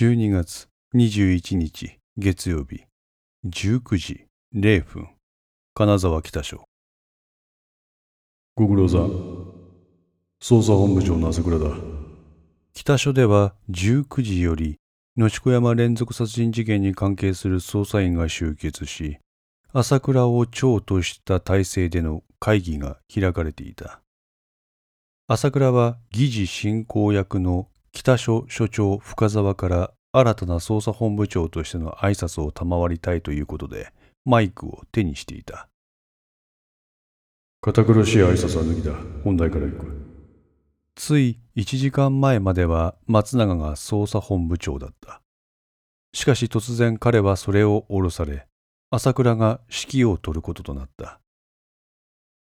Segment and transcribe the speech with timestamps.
[0.00, 2.84] 12月21日月曜日。
[3.44, 5.08] 19時0分。
[5.74, 6.68] 金沢北署。
[8.54, 9.10] ご苦労さん。
[10.40, 11.76] 捜査本部長の朝倉だ？
[12.74, 14.76] 北署では19時より
[15.16, 19.18] 野子山連続殺人事件に関係する捜査員が集結し
[19.72, 24.00] 朝倉を長とした体制での会議が開かれていた。
[25.26, 27.66] 朝倉は議事進行役の
[27.98, 33.92] 北署署長深沢から新たな捜査本部長としての挨拶を賜りたいということで
[34.24, 35.68] マイクを手にしていた。
[37.60, 38.92] 堅苦しい挨拶は抜きだ。
[39.24, 39.86] 本題から行く。
[40.94, 45.20] つい1時間前までは松永が捜査本部長だった。
[46.12, 48.46] しかし突然彼はそれを降ろされ
[48.90, 51.18] 朝倉が指揮を執ることとなった。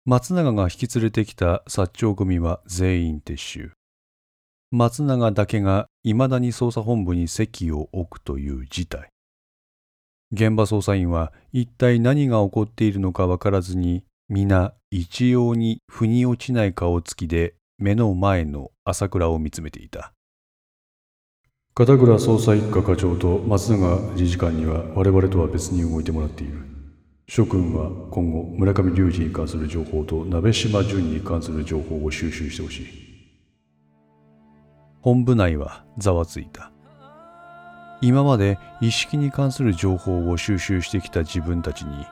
[0.06, 3.74] 松永が引き連れてきた薩長組は全員撤収
[4.76, 9.10] 松永だけが未だに捜査本部に席を置くという事態。
[10.32, 20.12] 現場捜査員は一体何が起こっているのか分からずに皆一様に腑に落ちない顔つきで目の前の朝倉を見つめていた。
[21.76, 26.58] 片倉捜査一課課長と松永理事官には我々とは別に動いてもらっている。
[27.28, 33.13] 諸君は今後村上隆二に関する情報と鍋島淳に関する情報を収集してほしい。
[35.04, 36.72] 本部内はざわついた。
[38.00, 42.08] 今まで意識に関する情報を収集してきた自分たちに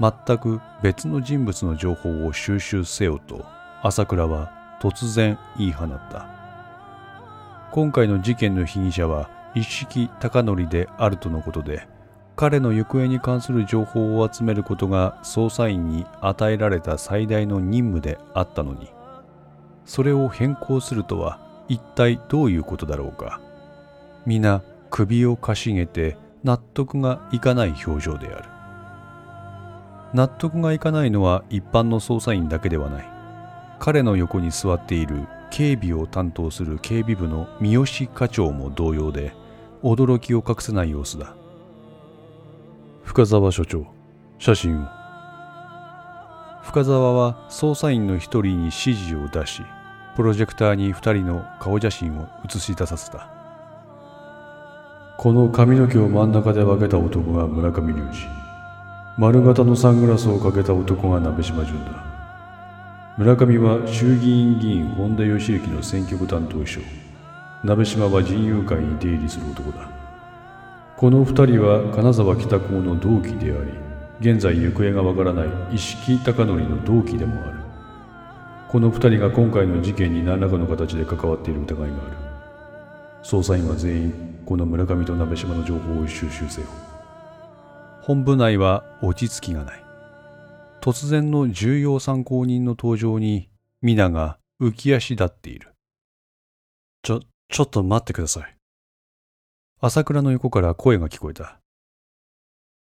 [0.00, 3.44] 全く別の人物の情報を収集せよと
[3.82, 6.28] 朝倉は突然言い放った。
[7.72, 11.86] 今回の事件の被疑者は一色貴則であるとのことで
[12.36, 18.88] 彼の行方に関する情報を集めることが捜査員に与えられた最大の任務であったのに
[19.84, 23.40] それを変更するとは一体どういうことだろうか。
[24.26, 28.48] 皆首をかしげて納得がいかない表情である。
[30.12, 33.08] 納得がいかないのは一般の捜査員だけではない。
[33.78, 39.32] 彼の横に座っている警備を担当する警備部の三好課長も同様で
[39.84, 41.36] 驚きを隠せない様子だ。
[43.04, 43.86] 深沢所長
[44.40, 44.88] 写真を。
[46.64, 49.62] 深沢は捜査員の一人に指示を出し
[50.16, 53.28] プロジェクターに2人の顔写真を映し出させた。
[55.16, 58.40] この髪の毛を真ん中で分けた男が村上隆二。
[59.18, 61.92] 丸型のサングラスをかけた男が鍋島淳だ
[63.18, 66.80] 村上は衆議院議員本田義行の選挙区担当秘書
[67.64, 69.90] 鍋島は人友会に出入りする男だ。
[70.96, 73.72] この2人は金沢北高の同期であり
[74.20, 77.59] 現在行方がわからない石木貴則の同期でもある。
[78.70, 82.16] この2人が今回の事件に何らかの形で関わっている疑いがある。
[83.24, 86.68] 捜査員は全員この村上と鍋島の情報を収集せよ。
[88.00, 89.82] 本部内は落ち着きがない。
[90.80, 93.50] 突然の重要参考人の登場に
[93.82, 95.74] 皆が浮き足立っている。
[97.02, 98.56] ちょちょっと待ってください。
[99.80, 101.58] 朝倉の横から声が聞こえた。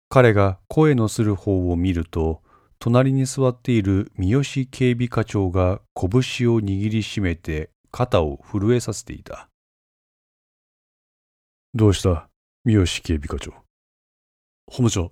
[0.10, 2.42] 彼が声のする方を見ると
[2.84, 9.50] 隣に座っている三好警備課長が拳を握りしめて肩を震えさせていた。
[11.76, 12.28] どうした？
[12.66, 13.54] 三好警備課長。
[14.66, 15.12] 本部長、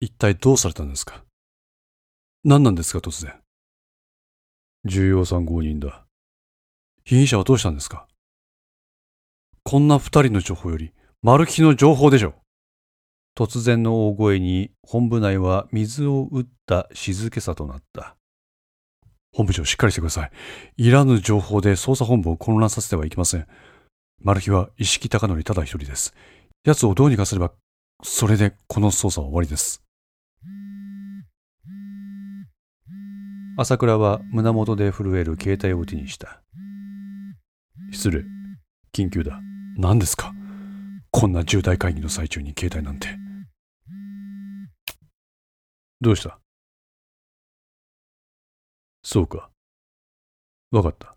[0.00, 1.22] 一体どうされたんですか？
[2.44, 3.34] 何なんですか突然？
[4.86, 6.06] 重要参考人だ。
[7.04, 8.08] 被疑者はどうしたんですか？
[9.64, 12.36] こんな二人の情報より、マル秘の情報でしょ
[13.36, 18.16] 突然の大声に本部内は水を打った静けさとなった。
[19.32, 20.30] 本部長しっかりしてください。
[20.78, 23.46] いらぬ情報で捜査本部を混乱させてはいけません。
[24.22, 26.14] マルヒは意識高則ただ一人です。
[26.64, 27.52] 奴をどうにかすれば、
[28.02, 29.82] それでこの捜査は終わりです。
[33.58, 36.40] 朝倉は胸元で震える携帯を手にした。
[37.92, 38.24] 失礼。
[38.94, 39.38] 緊急だ。
[39.76, 40.32] 何ですか？
[41.10, 43.08] こんな重大会議の最中に携帯なんて。
[46.00, 46.38] どうした？
[49.02, 49.50] そうか。
[50.70, 51.16] わかった。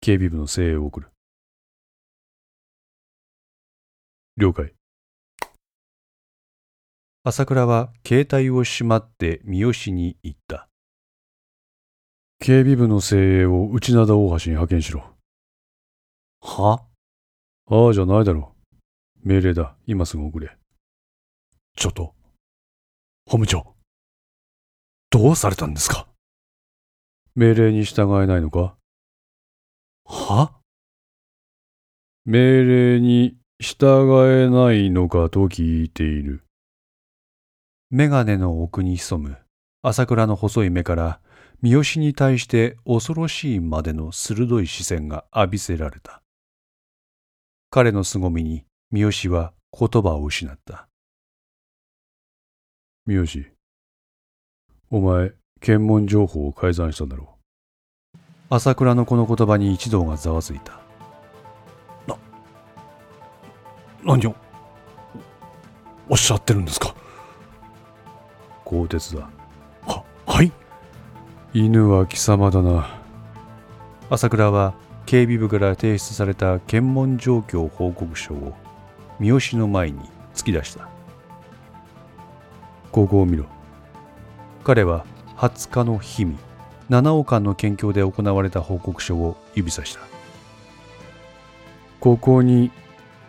[0.00, 1.08] 警備部の精鋭を送る。
[4.36, 4.74] 了解。
[7.24, 10.68] 朝倉は携帯をしまって三好に言った。
[12.38, 15.16] 警備部の精鋭を内灘大橋に派遣しろ。
[16.40, 16.84] は？
[17.70, 18.54] ああじゃないだろ
[19.24, 19.28] う。
[19.28, 19.76] 命令だ。
[19.86, 20.56] 今すぐ送れ。
[21.76, 22.14] ちょっと。
[23.26, 23.74] 本部長。
[25.10, 26.06] どうされたんですか？
[27.34, 28.76] 命令に従えないのか？
[30.04, 30.52] は？
[32.26, 36.44] 命令に従えないのかと聞いている。
[37.88, 39.38] メガネの奥に潜む
[39.80, 41.20] 朝倉の細い目から
[41.62, 46.20] 三好に対して恐ろしいまでの鋭い視線が浴びせられた。
[47.70, 50.86] 彼の凄みに三好は言葉を失った。
[53.06, 53.57] 三好、
[54.90, 57.36] お前、検問情報を改ざんしたんだろ
[58.14, 58.18] う。
[58.48, 60.80] 朝倉のこの言葉に一同がざわついた。
[62.06, 62.16] な、
[64.02, 64.34] 何を、
[66.08, 66.94] おっしゃってるんですか？
[68.64, 69.28] 鋼鉄だ。
[69.86, 70.50] は、はい？
[71.52, 72.98] 犬は貴様だな。
[74.08, 74.72] 朝倉は
[75.04, 78.54] 警備部から提出された検問状況報告書を
[79.20, 80.00] 三好の前に
[80.34, 80.88] 突き出した。
[82.90, 83.44] ここを見ろ。
[84.68, 85.06] 彼は
[85.38, 86.38] 20日の日々、
[86.90, 90.00] 七尾間の県境で行われた報告書を指さした。
[92.00, 92.70] ここに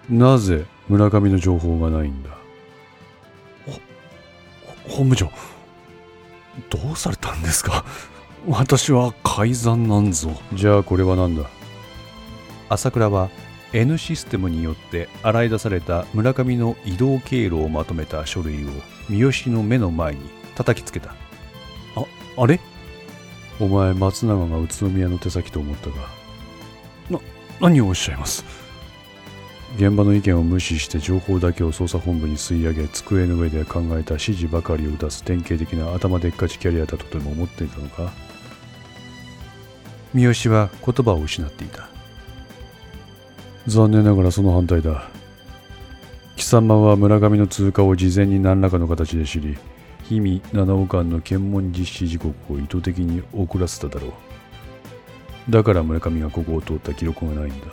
[0.09, 2.31] なぜ村上の情報がないんだ？
[4.89, 5.31] 本部長、
[6.69, 7.85] どうされたんですか？
[8.45, 10.31] 私は改ざんなんぞ。
[10.51, 11.49] じゃあこれは何だ？
[12.67, 13.29] 朝倉は
[13.71, 18.67] N システムによって洗い出された村上の移動経路をまとめた書類を
[19.07, 20.19] 三好の目の前に
[20.55, 21.15] 叩きつけた。
[22.41, 22.57] あ、れ？
[23.59, 26.07] お前松永が宇都宮の手先と思ったか？
[27.09, 27.19] な、
[27.59, 28.45] 何をおっしゃいます？
[29.75, 38.13] 現場の意見を無視して情報だけを捜査本部に吸い上げ机の上で考えた指示ばかりを出す典型的な頭でっかちキャリアだとでも思っていたのか？
[40.13, 41.89] 三好は言葉を失っていた。
[43.67, 45.09] 残念ながらその反対だ。
[46.37, 49.57] 貴様は村上の通過を事前に何らかの形で知り
[50.09, 54.07] 日々七尾間の検問実施時刻を意図的に遅らせただろ
[55.47, 55.51] う。
[55.51, 57.67] だから村上がここを通った記録がないんだ。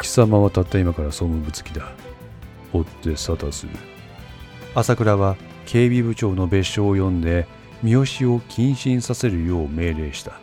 [0.00, 1.92] 貴様はたった今から総務部付きだ。
[2.72, 3.72] 追って沙汰する。
[4.74, 5.36] 朝倉は
[5.66, 7.46] 警備部長の別所を読んで
[7.82, 10.40] 三好を謹慎させるよう命令した。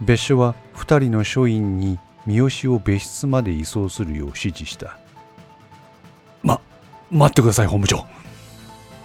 [0.00, 4.98] 別所は2人の署員に三好を別室まで移送するよう指示した。
[6.42, 6.60] ま
[7.10, 8.06] 待ってください本部長。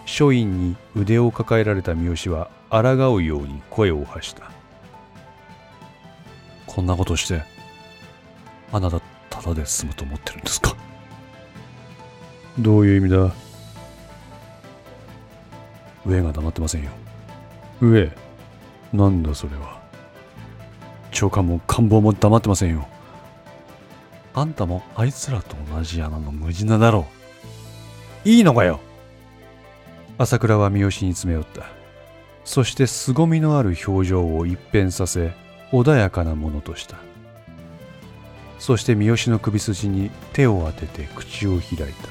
[0.06, 4.51] 署員に腕を抱えられた三好は抗うように声を発した。
[6.68, 7.44] こんなことして
[8.71, 9.00] あなた
[9.30, 10.75] ただで済むと思ってるんですか？
[12.59, 13.31] どういう意味だ？
[16.06, 16.91] 上が黙ってませんよ。
[17.81, 18.12] 上？
[18.91, 19.81] なんだそれは？
[21.12, 22.88] 長官も官房も黙ってませんよ。
[24.33, 27.22] あんたもあいつらと同じ穴の無地なだろう
[28.25, 28.79] いいのかよ。
[30.17, 31.65] 朝倉は三好に詰め寄った。
[32.45, 35.33] そして凄みのある表情を一変させ
[35.71, 36.97] 穏やかなものとした。
[38.59, 42.09] そして三好の首筋に手を当てて口を開いた。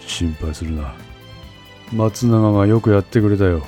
[0.00, 0.94] 心配するな。
[1.92, 3.62] 松永がよくやってくれたよ。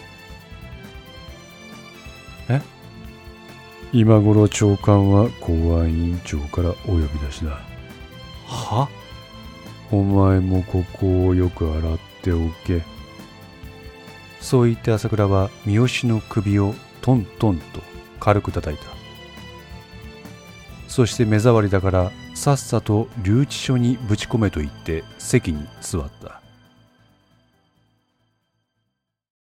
[2.49, 2.61] え？
[3.93, 7.61] 今頃長官は公安委員長からお呼び出しだ。
[8.47, 8.89] は？
[9.93, 12.83] お前もここをよく洗っておけ。
[14.41, 17.81] そう言って朝倉は三好の首をトントンと
[18.21, 18.85] 軽く叩いた。
[20.89, 26.40] そして目障りだからさっさと留置所にぶち込めと言って席に座った。